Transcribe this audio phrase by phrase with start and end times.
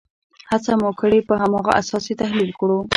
[0.49, 2.79] هڅه مو کړې په هماغه اساس یې تحلیل کړو.